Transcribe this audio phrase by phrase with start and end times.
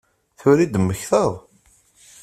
[0.39, 1.31] Tura i d-temmektaḍ?